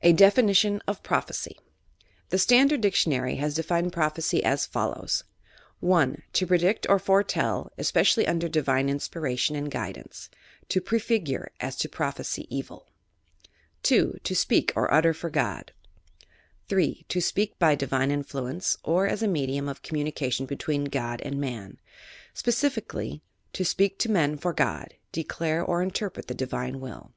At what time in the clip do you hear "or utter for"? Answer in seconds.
14.74-15.28